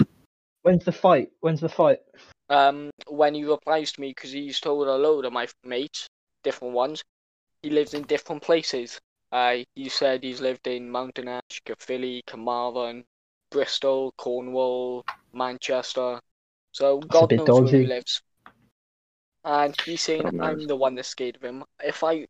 When's 0.62 0.86
the 0.86 0.92
fight? 0.92 1.30
When's 1.42 1.62
the 1.62 1.70
fight? 1.70 2.00
Um, 2.50 2.90
when 3.08 3.36
he 3.36 3.44
replies 3.44 3.92
to 3.94 4.02
me, 4.02 4.10
because 4.10 4.32
he's 4.32 4.60
told 4.60 4.88
a 4.88 4.96
load 4.96 5.26
of 5.26 5.34
my 5.34 5.48
mates, 5.64 6.08
different 6.44 6.74
ones, 6.74 7.04
he 7.62 7.70
lives 7.70 7.94
in 7.94 8.04
different 8.04 8.42
places. 8.42 9.00
Uh, 9.32 9.58
he 9.76 9.90
said 9.90 10.24
he's 10.24 10.42
lived 10.42 10.66
in 10.68 10.90
Mountain 10.90 11.28
Ash, 11.28 11.62
Caerphilly, 11.66 12.24
Carmarthen, 12.26 13.04
Bristol, 13.52 14.14
Cornwall, 14.18 15.04
Manchester. 15.34 16.20
So 16.72 16.98
a 16.98 17.06
God 17.06 17.30
bit 17.30 17.38
knows 17.38 17.48
where 17.62 17.82
he 17.82 17.88
lives. 17.88 18.22
And 19.44 19.80
he's 19.82 20.02
saying 20.02 20.40
I'm 20.42 20.66
the 20.66 20.76
one 20.76 20.96
that's 20.96 21.10
scared 21.10 21.36
of 21.36 21.44
him. 21.44 21.64
If 21.84 22.04
I, 22.04 22.26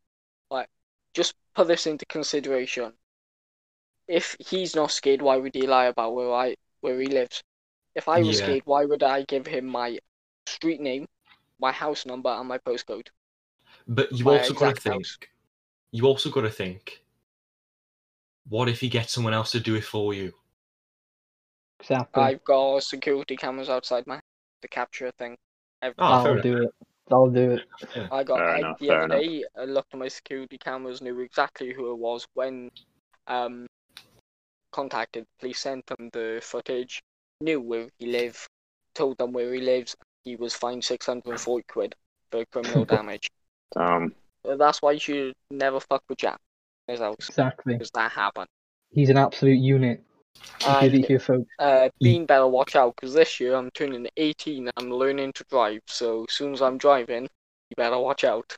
like, 0.52 0.68
just 1.14 1.36
put 1.56 1.68
this 1.68 1.88
into 1.88 2.06
consideration. 2.06 2.94
If 4.08 4.36
he's 4.40 4.76
not 4.76 4.90
scared, 4.90 5.22
why 5.22 5.38
would 5.38 5.54
he 5.54 5.68
lie 5.68 5.86
about 5.86 6.16
where 6.16 6.34
I 6.34 6.56
where 6.82 7.00
he 7.00 7.06
lives? 7.06 7.44
If 7.96 8.08
I 8.08 8.24
was 8.24 8.38
Yeah. 8.38 8.38
scared, 8.38 8.64
why 8.66 8.86
would 8.86 9.04
I 9.04 9.24
give 9.24 9.48
him 9.48 9.66
my 9.68 10.00
street 10.48 10.82
name, 10.82 11.08
my 11.60 11.72
house 11.72 12.06
number, 12.06 12.30
and 12.30 12.48
my 12.48 12.60
postcode? 12.60 13.10
But 13.88 14.12
you 14.12 14.30
My 14.30 14.32
also 14.32 14.54
got 14.54 14.66
to 14.68 14.76
think. 14.76 15.08
house. 15.08 15.18
You 15.92 16.06
also 16.08 16.30
got 16.32 16.42
to 16.42 16.52
think. 16.52 17.04
What 18.50 18.70
if 18.70 18.80
he 18.80 18.90
gets 18.90 19.14
someone 19.14 19.34
else 19.34 19.52
to 19.52 19.60
do 19.60 19.76
it 19.76 19.84
for 19.84 20.14
you? 20.14 20.34
Exactly. 21.80 22.34
I've 22.34 22.44
got 22.44 22.82
security 22.82 23.38
cameras 23.38 23.70
outside 23.70 24.08
my 24.08 24.16
house 24.16 24.24
to 24.64 24.68
capture 24.68 25.06
a 25.06 25.12
thing. 25.12 25.38
Every 25.84 25.98
Oh, 25.98 26.16
fair 26.16 26.32
I'll 26.32 26.40
enough. 26.40 26.48
do 26.48 26.64
it. 26.64 26.70
I'll 27.12 27.30
do 27.30 27.52
it. 27.52 27.62
I 28.12 28.24
got 28.24 28.40
Fair 28.40 28.56
I, 28.56 28.58
enough, 28.58 28.80
the 28.80 28.88
fair 28.88 28.98
other 28.98 29.06
enough. 29.06 29.22
day. 29.22 29.46
I 29.58 29.66
looked 29.66 29.94
at 29.94 30.00
my 30.00 30.08
security 30.08 30.58
cameras, 30.58 31.02
knew 31.02 31.20
exactly 31.20 31.74
who 31.74 31.92
it 31.92 31.98
was 31.98 32.26
when 32.34 32.70
um 33.28 33.66
contacted 34.72 35.24
the 35.24 35.40
police, 35.40 35.60
sent 35.60 35.86
them 35.88 36.10
the 36.12 36.40
footage, 36.44 37.02
knew 37.42 37.62
where 37.62 37.90
he 37.98 38.08
lived, 38.08 38.48
told 38.94 39.18
them 39.18 39.32
where 39.34 39.54
he 39.54 39.62
lives. 39.62 39.96
He 40.24 40.36
was 40.36 40.54
fined 40.56 40.84
six 40.84 41.06
hundred 41.06 41.30
and 41.30 41.40
forty 41.40 41.66
quid 41.68 41.96
for 42.32 42.44
criminal 42.46 42.86
damage. 42.96 43.30
Um, 43.76 44.14
That's 44.44 44.82
why 44.82 44.94
you 44.94 45.00
should 45.00 45.34
never 45.52 45.80
fuck 45.80 46.04
with 46.10 46.20
Jack 46.20 46.40
his 46.88 47.00
house 47.00 47.16
Exactly. 47.20 47.74
because 47.74 47.92
that 47.92 48.12
happened. 48.12 48.48
He's 48.92 49.10
an 49.10 49.18
absolute 49.18 49.60
unit. 49.60 50.04
You 50.62 50.68
heard 50.68 50.84
And 50.94 50.96
it 51.04 51.08
here, 51.08 51.20
folks. 51.20 51.50
uh, 51.60 51.90
Bean 52.02 52.26
better 52.26 52.48
watch 52.48 52.76
out 52.76 52.96
because 52.96 53.14
this 53.14 53.40
year 53.40 53.56
I'm 53.56 53.72
turning 53.72 54.08
18 54.18 54.68
and 54.68 54.74
I'm 54.78 54.92
learning 54.92 55.34
to 55.34 55.44
drive. 55.50 55.82
So 55.88 56.26
as 56.28 56.34
soon 56.36 56.54
as 56.54 56.62
I'm 56.62 56.78
driving, 56.78 57.24
you 57.24 57.76
better 57.78 58.00
watch 58.00 58.24
out. 58.24 58.56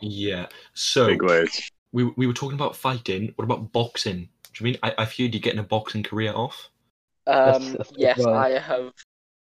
Yeah. 0.00 0.46
So 0.74 1.06
big 1.08 1.22
words. 1.22 1.70
we 1.92 2.04
we 2.16 2.26
were 2.26 2.32
talking 2.32 2.54
about 2.58 2.76
fighting. 2.76 3.32
What 3.36 3.44
about 3.44 3.72
boxing? 3.72 4.28
Do 4.54 4.64
you 4.64 4.64
mean 4.64 4.78
I, 4.82 4.94
I 4.98 5.04
feared 5.06 5.34
you're 5.34 5.40
getting 5.40 5.58
a 5.60 5.64
boxing 5.64 6.02
career 6.02 6.32
off? 6.32 6.68
Um, 7.26 7.72
that's 7.72 7.90
good 7.90 7.98
yes, 8.00 8.18
advice. 8.18 8.54
I 8.54 8.58
have 8.58 8.92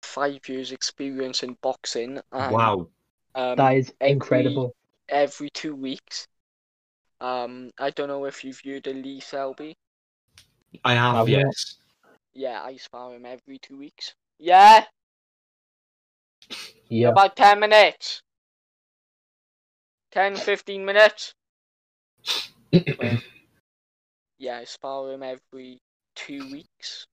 five 0.02 0.48
years 0.48 0.72
experience 0.72 1.42
in 1.42 1.56
boxing. 1.62 2.20
And, 2.32 2.52
wow. 2.54 2.88
Um, 3.34 3.56
That 3.56 3.76
is 3.76 3.92
every- 4.00 4.12
incredible. 4.12 4.74
Every 5.08 5.50
two 5.50 5.74
weeks. 5.74 6.26
Um, 7.20 7.70
I 7.78 7.90
don't 7.90 8.08
know 8.08 8.24
if 8.24 8.42
you've 8.44 8.60
viewed 8.60 8.86
a 8.86 8.92
Lee 8.94 9.20
Selby. 9.20 9.76
I 10.84 10.94
have, 10.94 11.16
I 11.16 11.22
will. 11.22 11.28
yes. 11.28 11.76
Yeah, 12.34 12.62
I 12.62 12.76
spar 12.76 13.14
him 13.14 13.26
every 13.26 13.58
two 13.58 13.76
weeks. 13.78 14.14
Yeah, 14.38 14.84
Yeah. 16.88 17.08
about 17.10 17.36
10 17.36 17.60
minutes. 17.60 18.22
10, 20.12 20.36
15 20.36 20.84
minutes. 20.84 21.34
Yeah, 24.38 24.58
I 24.58 24.64
spar 24.64 25.12
him 25.12 25.22
every 25.22 25.80
two 26.14 26.50
weeks, 26.50 27.06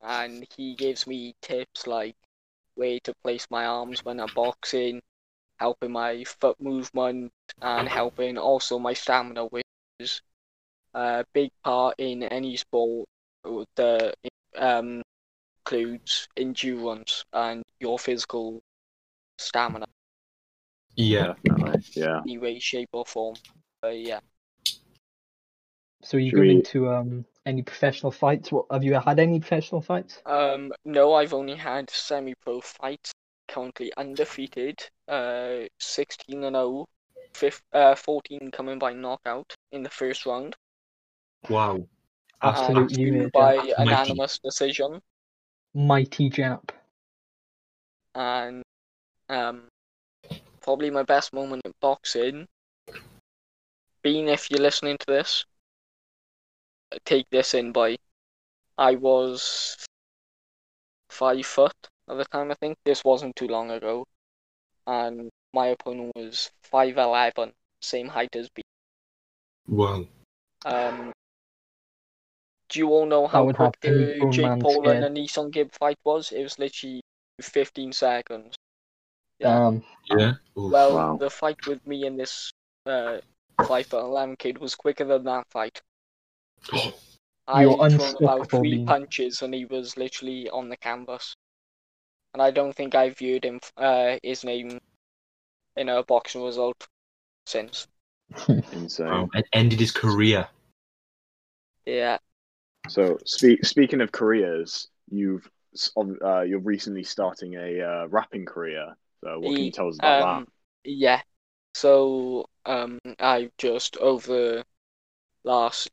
and 0.00 0.46
he 0.56 0.74
gives 0.74 1.06
me 1.06 1.34
tips 1.42 1.86
like 1.86 2.16
where 2.74 2.98
to 3.00 3.14
place 3.22 3.46
my 3.50 3.66
arms 3.66 4.04
when 4.04 4.20
I'm 4.20 4.30
boxing, 4.34 5.02
helping 5.58 5.92
my 5.92 6.24
foot 6.24 6.60
movement, 6.60 7.32
and 7.60 7.88
helping 7.88 8.38
also 8.38 8.78
my 8.78 8.94
stamina, 8.94 9.46
which 9.46 9.64
is 9.98 10.22
a 10.94 11.24
big 11.32 11.50
part 11.64 11.94
in 11.98 12.22
any 12.24 12.56
sport 12.56 13.08
that 13.76 14.14
um, 14.56 15.02
includes 15.64 16.28
endurance 16.36 17.24
and 17.32 17.62
your 17.80 17.98
physical 17.98 18.62
stamina, 19.38 19.86
Yeah. 20.96 21.34
Definitely. 21.44 21.82
Yeah. 21.94 22.20
any 22.20 22.38
way, 22.38 22.58
shape, 22.58 22.90
or 22.92 23.04
form. 23.06 23.36
But 23.80 23.98
yeah. 23.98 24.20
So 26.02 26.16
you 26.16 26.30
Should 26.30 26.36
going 26.36 26.48
we- 26.48 26.54
into 26.56 26.88
um 26.90 27.24
any 27.46 27.62
professional 27.62 28.12
fights? 28.12 28.52
What 28.52 28.66
have 28.70 28.84
you 28.84 28.94
had 28.94 29.18
any 29.18 29.40
professional 29.40 29.80
fights? 29.80 30.20
Um, 30.26 30.72
no, 30.84 31.14
I've 31.14 31.34
only 31.34 31.56
had 31.56 31.90
semi-pro 31.90 32.60
fights. 32.60 33.10
Currently 33.48 33.92
undefeated. 33.96 34.78
Uh, 35.08 35.62
16 35.80 36.44
and 36.44 36.54
0. 36.54 36.86
Fif- 37.34 37.62
uh, 37.72 37.94
14 37.96 38.50
coming 38.52 38.78
by 38.78 38.92
knockout 38.92 39.54
in 39.72 39.82
the 39.82 39.90
first 39.90 40.24
round. 40.26 40.54
Wow. 41.48 41.86
Absolute 42.42 42.96
unit, 42.98 43.32
by 43.32 43.56
Mighty. 43.56 43.72
unanimous 43.78 44.38
decision. 44.38 45.00
Mighty 45.74 46.28
Jap. 46.28 46.70
And 48.14 48.62
um, 49.28 49.68
probably 50.60 50.90
my 50.90 51.02
best 51.02 51.32
moment 51.32 51.62
in 51.64 51.72
boxing. 51.80 52.46
Being 54.02 54.28
if 54.28 54.50
you're 54.50 54.60
listening 54.60 54.98
to 54.98 55.06
this, 55.06 55.44
take 57.04 57.26
this 57.30 57.54
in 57.54 57.72
by. 57.72 57.96
I 58.76 58.96
was 58.96 59.76
five 61.10 61.46
foot 61.46 61.74
at 62.08 62.16
the 62.16 62.24
time. 62.24 62.50
I 62.50 62.54
think 62.54 62.76
this 62.84 63.04
wasn't 63.04 63.36
too 63.36 63.46
long 63.46 63.70
ago, 63.70 64.04
and 64.86 65.30
my 65.54 65.68
opponent 65.68 66.12
was 66.16 66.50
five 66.64 66.98
eleven, 66.98 67.52
same 67.80 68.08
height 68.08 68.34
as 68.34 68.48
me. 68.56 68.62
Wow. 69.68 70.06
Um, 70.64 71.11
do 72.72 72.78
you 72.78 72.88
all 72.88 73.04
know 73.04 73.26
how 73.26 73.52
quick 73.52 73.78
the 73.82 74.28
Jake 74.32 74.60
Paul 74.60 74.82
scared. 74.82 75.04
and 75.04 75.16
the 75.16 75.20
AnEsonGib 75.20 75.72
fight 75.74 75.98
was? 76.04 76.32
It 76.32 76.42
was 76.42 76.58
literally 76.58 77.02
fifteen 77.40 77.92
seconds. 77.92 78.54
Yeah. 79.38 79.66
Um, 79.66 79.84
Yeah. 80.10 80.32
Oof. 80.58 80.72
Well, 80.72 80.94
Wow. 80.94 81.16
the 81.18 81.28
fight 81.28 81.66
with 81.66 81.86
me 81.86 82.06
and 82.06 82.18
this 82.18 82.50
uh, 82.86 83.18
five 83.66 83.86
foot 83.86 84.04
eleven 84.04 84.36
kid 84.36 84.58
was 84.58 84.74
quicker 84.74 85.04
than 85.04 85.24
that 85.24 85.46
fight. 85.50 85.82
I 87.46 87.62
You're 87.62 87.90
thrown 87.90 88.16
about 88.16 88.48
three 88.50 88.76
Bean. 88.76 88.86
punches 88.86 89.42
and 89.42 89.52
he 89.52 89.66
was 89.66 89.96
literally 89.96 90.48
on 90.48 90.68
the 90.70 90.76
canvas. 90.76 91.34
And 92.32 92.40
I 92.40 92.50
don't 92.50 92.74
think 92.74 92.94
I 92.94 93.10
viewed 93.10 93.44
him 93.44 93.60
uh, 93.76 94.16
his 94.22 94.44
name 94.44 94.80
in 95.76 95.88
a 95.90 96.02
boxing 96.04 96.42
result 96.44 96.86
since. 97.44 97.86
Insane. 98.48 99.06
Wow. 99.06 99.28
And 99.34 99.44
ended 99.52 99.80
his 99.80 99.90
career. 99.90 100.48
Yeah. 101.84 102.18
So, 102.88 103.18
speak, 103.24 103.64
speaking 103.64 104.00
of 104.00 104.12
careers, 104.12 104.88
you've 105.10 105.48
uh, 105.96 106.42
you're 106.42 106.58
recently 106.58 107.04
starting 107.04 107.54
a 107.54 107.80
uh, 107.80 108.06
rapping 108.08 108.44
career. 108.44 108.94
So, 109.24 109.38
what 109.38 109.56
can 109.56 109.66
you 109.66 109.72
tell 109.72 109.88
us 109.88 109.98
about 109.98 110.38
Um, 110.38 110.46
Yeah. 110.84 111.22
So 111.74 112.44
um, 112.66 112.98
I've 113.18 113.50
just 113.56 113.96
over 113.96 114.62
last 115.44 115.88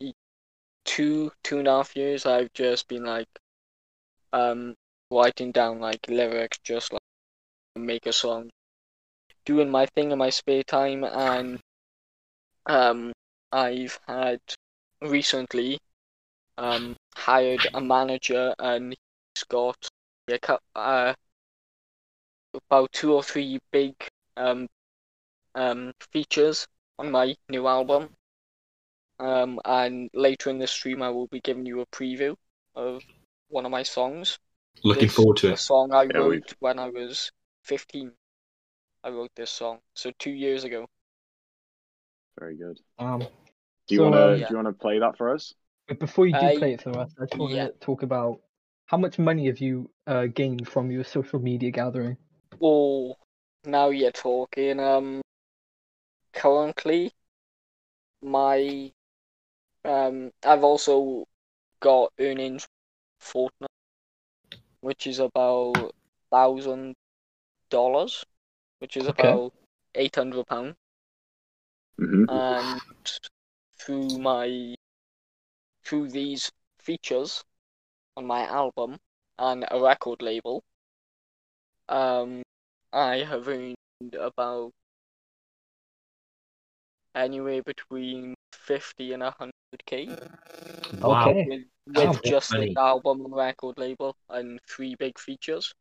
two 0.86 1.31
two 1.43 1.60
and 1.60 1.67
a 1.67 1.72
half 1.72 1.96
years, 1.96 2.25
I've 2.25 2.53
just 2.53 2.88
been 2.88 3.05
like 3.05 3.29
um 4.34 4.74
writing 5.12 5.51
down 5.51 5.79
like 5.79 6.00
lyrics, 6.08 6.58
just 6.63 6.91
like 6.93 7.01
make 7.75 8.05
a 8.08 8.13
song, 8.13 8.50
doing 9.46 9.69
my 9.69 9.86
thing 9.88 10.12
in 10.12 10.17
my 10.17 10.29
spare 10.29 10.63
time, 10.63 11.03
and 11.03 11.60
um 12.67 13.12
I've 13.51 14.00
had 14.08 14.39
recently 15.01 15.77
um 16.60 16.96
hired 17.16 17.66
a 17.74 17.82
manager, 17.82 18.54
and 18.60 18.96
he's 19.36 19.44
got 19.46 19.89
uh 20.75 21.13
about 22.70 22.92
two 22.92 23.13
or 23.13 23.24
three 23.24 23.60
big 23.72 23.96
um 24.38 24.68
um 25.56 25.94
features 26.12 26.68
on 27.00 27.12
my 27.12 27.36
new 27.50 27.68
album. 27.68 28.10
Um, 29.20 29.60
and 29.66 30.10
later 30.13 30.50
in 30.50 30.60
the 30.60 30.68
stream, 30.68 31.01
I 31.01 31.10
will 31.10 31.28
be 31.28 31.42
giving 31.42 31.66
you 31.66 31.82
a 31.82 31.86
preview 31.88 32.36
of 32.75 33.04
one 33.50 33.66
of 33.66 33.72
my 33.72 33.84
songs. 33.84 34.39
Looking 34.84 35.04
This- 35.08 35.16
forward 35.16 35.38
to 35.38 35.48
A 35.48 35.54
it. 35.54 35.60
song 35.60 35.92
I 35.94 36.04
Yeah, 36.04 36.20
wrote 36.20 36.30
we've- 36.30 36.56
when 36.60 36.80
I 36.80 36.89
was 36.89 37.32
15. 37.63 38.13
I 39.04 39.10
wrote 39.10 39.32
this 39.36 39.51
song, 39.51 39.82
so 39.94 40.12
two 40.20 40.32
years 40.32 40.63
ago. 40.63 40.88
Very 42.39 42.56
good. 42.56 42.80
um, 42.98 43.20
Do 43.88 43.96
you 43.96 44.01
So, 44.01 44.06
wanna 44.06 44.18
uh, 44.18 44.36
do 44.38 44.46
you 44.50 44.56
wanna 44.56 44.74
play 44.74 45.00
that 45.00 45.18
for 45.18 45.34
us? 45.34 45.54
But 45.89 46.00
before 46.00 46.25
you 46.25 46.34
do 46.36 46.50
I- 46.50 46.53
play 46.53 46.74
it 46.74 46.84
for 46.84 46.98
us, 46.98 47.13
I 47.19 47.25
just 47.25 47.38
want 47.38 47.53
to 47.53 47.74
talk 47.86 48.03
about 48.03 48.39
how 48.86 48.98
much 48.98 49.19
money 49.19 49.48
have 49.48 49.60
you 49.60 49.91
uh, 50.08 50.27
gained 50.27 50.69
from 50.69 50.89
your 50.91 51.03
social 51.03 51.39
media 51.39 51.72
gathering? 51.72 52.17
Oh, 52.62 53.17
now 53.65 53.89
you're 53.89 54.12
talking. 54.13 54.79
Um, 54.79 55.22
currently, 56.34 57.12
my 58.22 58.91
um, 59.86 60.31
I've 60.46 60.63
also 60.63 61.25
got 61.81 62.12
earnings 62.19 62.67
Fortnite, 63.22 63.67
which 64.81 65.08
is 65.08 65.19
about 65.19 65.91
thousand 66.31 66.96
dollars, 67.69 68.25
which 68.79 68.98
is 68.98 69.08
Okay. 69.08 69.29
about 69.29 69.53
eight 69.96 70.15
hundred 70.15 70.46
pound, 70.48 70.75
hmm 72.00 72.25
and 72.29 72.79
through 73.79 74.19
my 74.19 74.75
through 75.89 76.10
these 76.10 76.51
features 76.79 77.43
on 78.15 78.25
my 78.27 78.46
album 78.46 78.98
and 79.39 79.65
a 79.72 79.79
record 79.81 80.22
label, 80.22 80.63
um, 81.89 82.43
I 82.93 83.24
have 83.24 83.48
earned 83.48 84.15
about 84.19 84.72
anywhere 87.15 87.63
between 87.63 88.36
fifty 88.53 89.13
and 89.13 89.24
hundred 89.24 89.86
k 89.86 90.10
Wow. 91.01 91.29
Okay. 91.29 91.48
with 91.50 91.63
Wow. 91.96 92.12
with 92.12 92.24
just 92.24 92.51
Money. 92.51 92.74
the 92.75 92.81
album 92.81 93.25
and 93.25 93.36
record 93.36 93.77
label 93.79 94.15
and 94.29 94.60
three 94.69 94.96
big 94.96 95.17
features. 95.19 95.74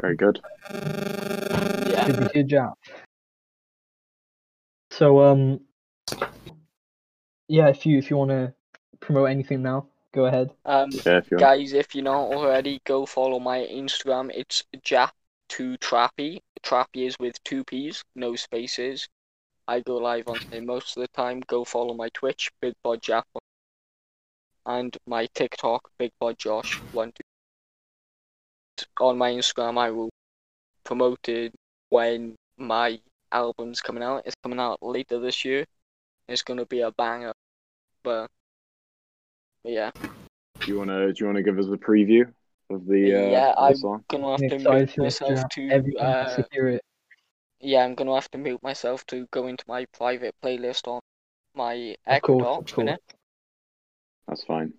Very 0.00 0.16
good. 0.16 0.40
Yeah. 1.86 2.06
Good 2.06 2.16
to 2.16 2.30
hear, 2.32 2.72
So 4.90 5.20
um, 5.20 5.60
yeah, 7.48 7.68
if 7.68 7.86
you 7.86 7.98
if 7.98 8.10
you 8.10 8.16
want 8.16 8.30
to 8.30 8.54
promote 9.00 9.30
anything 9.30 9.62
now, 9.62 9.86
go 10.12 10.26
ahead. 10.26 10.50
Um, 10.64 10.90
Yeah, 10.90 11.18
if 11.18 11.30
you're 11.30 11.40
guys, 11.40 11.72
if 11.72 11.94
you're 11.94 12.04
not 12.04 12.32
already, 12.32 12.80
go 12.84 13.06
follow 13.06 13.38
my 13.38 13.58
Instagram. 13.58 14.30
It's 14.34 14.62
Jap2Trappy. 14.76 16.40
Trappy 16.62 17.06
is 17.06 17.16
with 17.18 17.42
two 17.44 17.64
P's, 17.64 18.04
no 18.14 18.36
spaces. 18.36 19.08
I 19.66 19.80
go 19.80 19.96
live 19.96 20.28
on 20.28 20.38
there 20.50 20.62
most 20.62 20.96
of 20.96 21.02
the 21.02 21.08
time. 21.08 21.40
Go 21.46 21.64
follow 21.64 21.94
my 21.94 22.08
Twitch, 22.10 22.50
Big 22.60 22.74
Bod 22.82 23.02
Jap, 23.02 23.24
and 24.66 24.96
my 25.06 25.26
TikTok, 25.34 25.90
Big 25.98 26.12
Bod 26.20 26.38
Josh. 26.38 26.82
One 26.92 27.12
two. 27.12 27.22
On 29.00 29.16
my 29.18 29.30
Instagram, 29.30 29.78
I 29.78 29.90
will 29.90 30.10
promote 30.84 31.28
it 31.28 31.54
when 31.90 32.34
my 32.56 33.00
album's 33.30 33.80
coming 33.80 34.02
out. 34.02 34.22
It's 34.26 34.36
coming 34.42 34.58
out 34.58 34.78
later 34.82 35.18
this 35.20 35.44
year. 35.44 35.66
It's 36.28 36.42
gonna 36.42 36.66
be 36.66 36.80
a 36.80 36.90
banger, 36.92 37.32
but 38.02 38.28
yeah. 39.64 39.90
do 40.60 40.66
you 40.66 40.78
wanna 40.78 41.12
do 41.12 41.14
you 41.20 41.26
wanna 41.26 41.42
give 41.42 41.58
us 41.58 41.66
a 41.66 41.76
preview 41.76 42.32
of 42.70 42.86
the 42.86 43.14
uh, 43.14 43.30
Yeah, 43.30 43.52
the 43.52 43.58
I'm- 43.60 43.74
song? 43.76 44.04
gonna 44.08 44.30
have 44.30 44.40
to 44.40 44.58
mute 44.58 44.98
myself 44.98 45.48
to 45.50 45.98
uh, 45.98 46.36
to 46.36 46.46
hear 46.52 46.68
it. 46.68 46.82
yeah, 47.60 47.84
I'm 47.84 47.94
gonna 47.94 48.14
have 48.14 48.30
to 48.30 48.38
mute 48.38 48.62
myself 48.62 49.04
to 49.06 49.26
go 49.30 49.46
into 49.46 49.64
my 49.68 49.84
private 49.92 50.34
playlist 50.42 50.86
on 50.88 51.00
my 51.54 51.74
Of 51.74 51.96
Echo 52.06 52.38
course, 52.38 52.72
Dot. 52.72 53.00
That's 54.28 54.44
fine. 54.44 54.72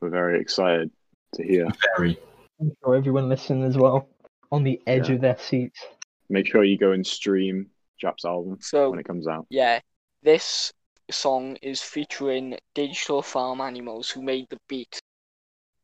We're 0.00 0.10
very 0.10 0.40
excited 0.40 0.90
to 1.34 1.42
hear. 1.42 1.66
Very. 1.96 2.16
I'm 2.60 2.72
sure 2.82 2.94
everyone 2.94 3.28
listening 3.28 3.64
as 3.64 3.76
well 3.76 4.08
on 4.50 4.62
the 4.62 4.80
edge 4.86 5.08
Yeah. 5.08 5.16
of 5.16 5.20
their 5.20 5.36
seats. 5.38 5.84
Make 6.30 6.46
sure 6.46 6.64
you 6.64 6.78
go 6.78 6.92
and 6.92 7.06
stream 7.06 7.70
Jap's 7.98 8.24
album 8.24 8.58
So 8.60 8.90
when 8.90 8.98
it 9.00 9.06
comes 9.06 9.26
out. 9.28 9.46
yeah, 9.50 9.80
this 10.22 10.72
song 11.10 11.56
is 11.62 11.80
featuring 11.82 12.58
Digital 12.74 13.22
Farm 13.22 13.60
Animals 13.60 14.10
who 14.10 14.22
made 14.22 14.46
the 14.50 14.58
beat. 14.68 14.98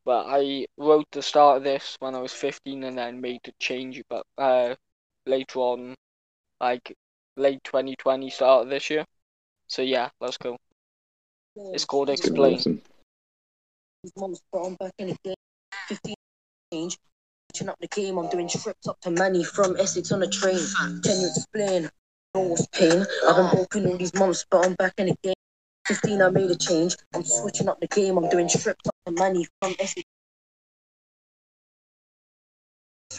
But 0.04 0.26
I 0.28 0.66
wrote 0.76 1.06
the 1.12 1.22
start 1.22 1.58
of 1.58 1.62
this 1.64 1.96
when 2.00 2.14
I 2.14 2.18
was 2.20 2.32
15 2.32 2.82
and 2.84 2.98
then 2.98 3.20
made 3.20 3.40
the 3.44 3.52
change 3.60 4.02
but 4.08 4.24
uh 4.36 4.74
later 5.26 5.60
on 5.60 5.94
like 6.60 6.96
late 7.36 7.62
2020 7.64 8.28
start 8.30 8.64
of 8.64 8.68
this 8.70 8.90
year. 8.90 9.04
So 9.68 9.82
yeah, 9.82 10.10
let's 10.20 10.36
go. 10.38 10.56
It's 11.56 11.84
called 11.84 12.10
It's 12.10 12.20
gonna 12.28 12.32
Explain. 12.32 12.52
listen. 12.54 12.82
His 14.02 14.12
mum's 14.16 14.40
brought 14.50 14.66
him 14.66 14.74
back 14.80 14.92
in 14.98 15.08
the 15.08 15.16
game. 15.22 15.34
15 15.88 16.14
change. 16.72 16.98
Switching 17.52 17.68
up 17.68 17.76
the 17.80 17.86
game. 17.88 18.18
I'm 18.18 18.28
doing 18.28 18.48
trips 18.48 18.88
up 18.88 19.00
to 19.02 19.10
Manny 19.10 19.44
from 19.44 19.76
Essex 19.76 20.10
on 20.10 20.22
a 20.22 20.26
train. 20.26 20.58
Can 21.04 21.20
you 21.20 21.28
explain? 21.28 21.88
Nose 22.34 22.66
pain. 22.68 23.04
I've 23.28 23.36
been 23.36 23.50
broken 23.50 23.86
all 23.86 23.98
these 23.98 24.14
months, 24.14 24.46
but 24.50 24.64
I'm 24.64 24.74
back 24.74 24.94
in 24.98 25.06
the 25.08 25.16
game. 25.22 25.34
15, 25.86 26.22
I 26.22 26.30
made 26.30 26.50
a 26.50 26.56
change. 26.56 26.96
I'm 27.14 27.24
switching 27.24 27.68
up 27.68 27.78
the 27.80 27.88
game. 27.88 28.16
I'm 28.16 28.28
doing 28.30 28.48
trips 28.48 28.68
up 28.68 28.94
to 29.06 29.12
Manny 29.12 29.46
from 29.60 29.74
Essex. 29.78 30.02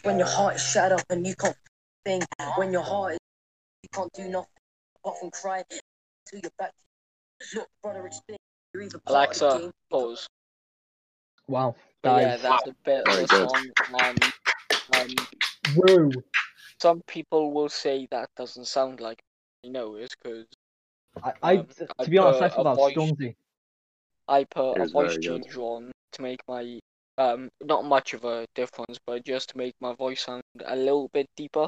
When 0.02 0.18
your 0.18 0.28
heart 0.28 0.56
is 0.56 0.64
shut 0.64 0.92
up 0.92 1.04
and 1.10 1.28
you 1.28 1.36
can't 1.36 1.56
think. 2.06 2.26
When 2.58 2.74
your 2.74 2.82
heart 2.82 3.14
is, 3.14 3.20
you 3.84 3.90
can't 3.94 4.12
do 4.14 4.28
nothing 4.30 4.50
apart 5.04 5.20
from 5.20 5.30
cry 5.30 5.64
till 5.70 6.40
you're 6.42 6.52
back. 6.58 6.72
Look, 7.54 7.68
brother, 7.84 8.08
explain. 8.08 8.38
You're 8.74 8.84
either 8.84 9.00
part 9.00 9.30
of 9.30 9.40
the 9.40 9.46
Alexa, 9.46 9.72
pause. 9.92 10.28
Wow, 11.48 11.76
But 12.02 12.22
yeah, 12.22 12.38
that's 12.38 12.68
a 12.68 12.76
bit 12.84 13.08
of 13.08 13.14
Very 13.14 13.26
the 13.26 13.50
song. 13.50 13.68
And 14.00 14.24
um, 14.96 15.26
whoa. 15.76 16.10
Some 16.84 17.02
people 17.08 17.44
will 17.56 17.70
say 17.70 18.08
that 18.12 18.28
doesn't 18.36 18.68
sound 18.78 19.00
like 19.08 19.20
you 19.64 19.72
know 19.76 19.96
it's 19.96 20.16
because 20.16 20.46
I, 21.28 21.32
I 21.50 21.58
Um, 21.58 21.68
to 21.78 21.88
I 22.00 22.06
be 22.14 22.18
honest, 22.18 22.42
I 22.42 22.50
put 22.50 22.56
thought 22.56 22.62
a 22.62 22.64
that 22.64 22.78
was 22.78 22.94
voice- 22.94 22.98
Stormzy. 22.98 23.36
I 24.28 24.40
put 24.58 24.72
a 24.86 24.88
voice 24.98 25.16
very 25.24 25.40
good. 25.40 25.58
on 25.58 25.92
to 26.14 26.20
make 26.22 26.42
my 26.48 26.64
um 27.26 27.42
not 27.72 27.82
much 27.96 28.14
of 28.18 28.22
a 28.26 28.38
difference, 28.60 28.98
but 29.08 29.24
just 29.34 29.46
to 29.52 29.58
make 29.64 29.76
my 29.88 29.94
voice 30.04 30.22
sound 30.28 30.44
a 30.66 30.76
little 30.76 31.08
bit 31.18 31.28
deeper. 31.42 31.68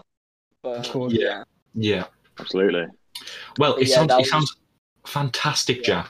But 0.63 0.77
Of 0.85 0.91
course. 0.91 1.13
yeah, 1.13 1.43
Yeah. 1.73 2.05
Absolutely. 2.39 2.87
Well, 3.59 3.73
But 3.73 3.81
it 3.83 3.87
yeah, 3.89 3.95
sounds 3.95 4.13
it 4.13 4.17
was- 4.17 4.29
sounds 4.35 4.51
fantastic, 5.17 5.77
Yeah. 5.87 6.03
Jap. 6.03 6.07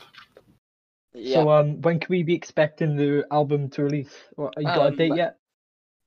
yeah. 1.14 1.34
So 1.44 1.50
um, 1.58 1.82
when 1.86 2.00
can 2.00 2.10
we 2.16 2.24
be 2.24 2.34
expecting 2.42 2.96
the 2.96 3.12
album 3.32 3.70
to 3.74 3.84
release? 3.84 4.16
What, 4.40 4.54
you 4.58 4.64
got 4.64 4.88
a 4.90 4.94
Um, 4.94 4.96
date 5.02 5.16
yet? 5.24 5.38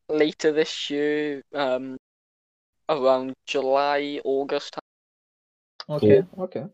Later 0.08 0.50
this 0.60 0.88
year, 0.90 1.42
um, 1.54 1.98
around 2.88 3.34
July, 3.46 4.20
August. 4.24 4.74
time, 4.74 5.96
Okay, 5.96 6.22
okay. 6.38 6.66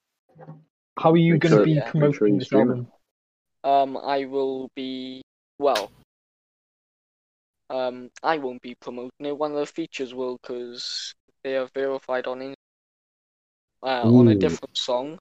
How 0.98 1.11
are 1.12 1.16
you 1.16 1.38
going 1.38 1.57
to 1.57 1.64
be 1.64 1.72
yeah, 1.72 1.90
promoting 1.90 2.35
you 2.35 2.38
this 2.38 2.53
album? 2.53 2.88
Um, 3.64 3.96
I 3.96 4.24
will 4.27 4.68
be 4.74 5.22
well. 5.59 5.90
Um, 7.70 8.11
I 8.22 8.38
won't 8.38 8.62
be 8.62 8.74
promoting 8.74 9.27
it. 9.27 9.37
One 9.37 9.53
of 9.53 9.59
the 9.59 9.66
features 9.66 10.14
will, 10.14 10.38
because 10.42 11.14
they 11.42 11.57
are 11.57 11.68
verified 11.74 12.27
on 12.27 12.42
in- 12.42 12.55
uh, 13.83 14.03
on 14.05 14.29
a 14.29 14.35
different 14.35 14.77
song. 14.77 15.18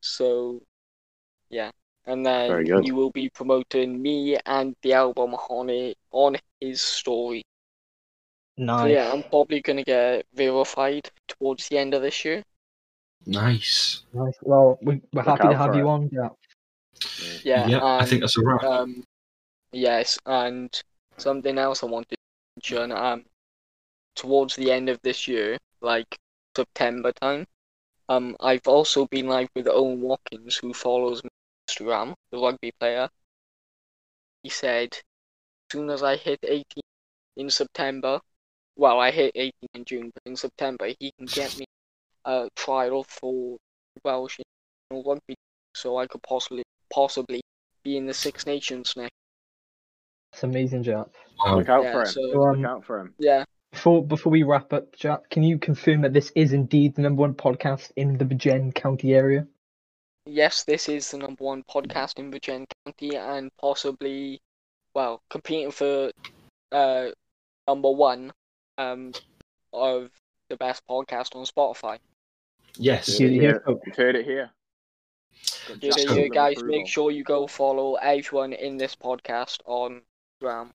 So, 0.00 0.60
yeah, 1.48 1.70
and 2.06 2.26
then 2.26 2.66
you 2.84 2.94
will 2.94 3.10
be 3.10 3.30
promoting 3.30 4.00
me 4.00 4.36
and 4.44 4.74
the 4.82 4.92
album 4.92 5.34
on 5.34 5.70
it 5.70 5.96
on 6.10 6.36
his 6.60 6.82
story. 6.82 7.42
So 8.56 8.62
Nice. 8.64 8.94
yeah, 8.94 9.12
I'm 9.12 9.22
probably 9.24 9.60
gonna 9.60 9.82
get 9.82 10.26
verified 10.34 11.10
towards 11.28 11.68
the 11.68 11.78
end 11.78 11.94
of 11.94 12.02
this 12.02 12.24
year. 12.24 12.44
Nice. 13.26 14.02
Nice. 14.12 14.34
Well, 14.42 14.78
we, 14.82 15.00
we're 15.12 15.22
Look 15.22 15.38
happy 15.38 15.48
to 15.48 15.56
have 15.56 15.74
you 15.74 15.82
it. 15.86 15.90
on. 15.90 16.08
Yeah. 16.12 16.28
Yeah, 17.44 17.68
Yeah, 17.68 17.84
I 17.84 18.04
think 18.06 18.20
that's 18.20 18.38
a 18.38 18.44
wrap. 18.44 18.62
Um, 18.62 19.04
yes, 19.72 20.18
and 20.26 20.70
something 21.18 21.58
else 21.58 21.82
I 21.82 21.86
wanted 21.86 22.16
to 22.16 22.16
mention. 22.56 22.92
Um, 22.92 23.24
towards 24.14 24.56
the 24.56 24.70
end 24.70 24.88
of 24.88 25.00
this 25.02 25.26
year, 25.26 25.58
like 25.80 26.16
September 26.56 27.12
time, 27.12 27.46
um, 28.08 28.36
I've 28.40 28.66
also 28.68 29.06
been 29.06 29.26
live 29.26 29.48
with 29.56 29.66
Owen 29.68 30.00
Watkins, 30.00 30.56
who 30.56 30.72
follows 30.72 31.24
me 31.24 31.30
on 31.30 31.74
Instagram, 31.74 32.14
the 32.30 32.38
rugby 32.38 32.72
player. 32.78 33.08
He 34.44 34.48
said, 34.48 34.92
as 34.92 35.02
soon 35.72 35.90
as 35.90 36.02
I 36.02 36.16
hit 36.16 36.38
18 36.44 36.82
in 37.36 37.50
September, 37.50 38.20
well, 38.76 38.98
I 39.00 39.10
hit 39.10 39.32
18 39.34 39.52
in 39.74 39.84
June, 39.84 40.10
but 40.14 40.22
in 40.30 40.36
September 40.36 40.88
he 40.98 41.12
can 41.18 41.26
get 41.26 41.56
me 41.58 41.64
a 42.24 42.48
trial 42.56 43.04
for 43.04 43.56
Welsh 44.04 44.40
national 44.90 45.10
rugby, 45.10 45.34
so 45.74 45.96
I 45.98 46.06
could 46.06 46.22
possibly 46.22 46.62
possibly 46.92 47.40
be 47.82 47.96
in 47.96 48.06
the 48.06 48.14
Six 48.14 48.46
Nations 48.46 48.94
next. 48.96 49.10
It's 50.32 50.42
amazing, 50.42 50.82
Jack. 50.82 51.06
Wow. 51.44 51.58
Look 51.58 51.68
out 51.68 51.84
Yeah, 51.84 51.92
for 51.92 52.00
him. 52.00 52.06
so- 52.06 52.20
Look 52.22 52.56
Um, 52.58 52.64
out 52.64 52.84
for 52.84 52.98
him. 53.00 53.14
Yeah, 53.18 53.44
Before 53.72 54.04
before 54.04 54.30
we 54.32 54.42
wrap 54.42 54.72
up, 54.72 54.92
Jack, 54.96 55.28
can 55.30 55.42
you 55.42 55.58
confirm 55.58 56.00
that 56.02 56.12
this 56.12 56.30
is 56.34 56.52
indeed 56.52 56.94
the 56.94 57.02
number 57.02 57.20
one 57.20 57.34
podcast 57.34 57.92
in 57.96 58.18
the 58.18 58.24
Virgin 58.24 58.72
County 58.72 59.14
area? 59.14 59.46
yes, 60.26 60.64
this 60.64 60.88
is 60.88 61.10
the 61.10 61.18
number 61.18 61.44
one 61.44 61.62
podcast 61.64 62.18
in 62.18 62.30
Virgin 62.30 62.66
County, 62.86 63.14
and 63.16 63.50
possibly, 63.58 64.40
well, 64.94 65.22
competing 65.28 65.70
for 65.70 66.10
uh 66.72 67.10
number 67.68 67.90
one 67.90 68.32
um 68.78 69.12
of 69.72 70.10
the 70.50 70.56
best 70.56 70.82
podcast 70.88 71.34
on 71.36 71.44
Spotify. 71.46 71.98
Yes. 72.76 73.18
You 73.20 73.26
heard 73.28 73.32
it 73.32 73.36
Yeah, 73.36 73.40
here. 73.42 73.62
so- 73.66 73.80
You've 73.86 73.96
heard 73.96 74.16
it 74.16 74.24
here. 74.24 74.50
You, 75.68 75.76
Jack's 75.90 76.04
you 76.16 76.28
guys 76.30 76.56
approval. 76.58 76.78
make 76.78 76.86
sure 76.88 77.10
you 77.10 77.24
go 77.24 77.46
follow 77.46 77.94
everyone 77.96 78.52
in 78.52 78.76
this 78.76 78.94
podcast 78.94 79.58
on 79.66 80.02
Instagram. 80.42 80.70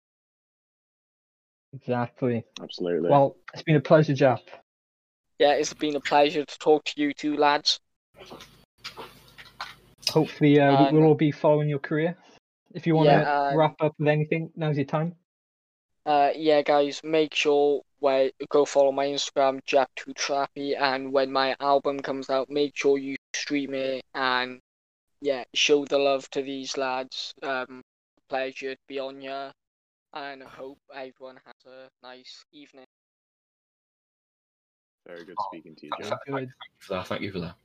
Exactly. 1.73 2.43
Absolutely. 2.61 3.09
Well, 3.09 3.37
it's 3.53 3.63
been 3.63 3.75
a 3.75 3.81
pleasure, 3.81 4.13
Jap. 4.13 4.39
Yeah, 5.37 5.53
it's 5.53 5.73
been 5.73 5.95
a 5.95 5.99
pleasure 6.01 6.43
to 6.43 6.59
talk 6.59 6.83
to 6.85 7.01
you 7.01 7.13
two 7.13 7.37
lads. 7.37 7.79
Hopefully, 10.09 10.59
uh, 10.59 10.75
Um, 10.87 10.95
we'll 10.95 11.03
all 11.05 11.15
be 11.15 11.31
following 11.31 11.69
your 11.69 11.79
career. 11.79 12.17
If 12.73 12.85
you 12.87 12.95
want 12.95 13.07
to 13.09 13.11
Yeah, 13.13 13.47
um, 13.49 13.57
wrap 13.57 13.75
up 13.81 13.93
with 13.99 14.07
anything, 14.07 14.51
now's 14.55 14.75
your 14.77 14.85
time. 14.85 15.15
Uh, 16.05 16.29
yeah, 16.35 16.61
guys, 16.61 17.01
make 17.03 17.33
sure 17.33 17.81
where 17.99 18.31
go 18.49 18.65
follow 18.65 18.91
my 18.91 19.05
Instagram, 19.05 19.59
Jap2Trappy, 19.65 20.79
and 20.79 21.11
when 21.11 21.31
my 21.31 21.55
album 21.59 21.99
comes 21.99 22.29
out, 22.29 22.49
make 22.49 22.75
sure 22.75 22.97
you 22.97 23.15
stream 23.33 23.73
it 23.73 24.03
and 24.15 24.59
yeah, 25.21 25.43
show 25.53 25.85
the 25.85 25.97
love 25.97 26.29
to 26.31 26.41
these 26.41 26.77
lads. 26.77 27.33
Um, 27.43 27.81
pleasure 28.29 28.73
to 28.73 28.81
be 28.87 28.99
on 28.99 29.21
here, 29.21 29.51
and 30.13 30.43
I 30.43 30.47
hope 30.47 30.79
everyone 30.93 31.39
has 31.45 31.55
a 31.65 31.89
nice 32.05 32.45
evening. 32.53 32.85
Very 35.05 35.25
good 35.25 35.35
speaking 35.47 35.75
to 35.75 35.87
you, 35.87 35.91
Thank 35.99 36.09
Jack. 36.09 36.19
you 36.27 36.47
for 36.79 36.93
that. 36.93 37.07
Thank 37.07 37.21
you 37.21 37.31
for 37.31 37.39
that. 37.39 37.55